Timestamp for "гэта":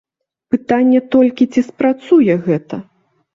2.49-2.81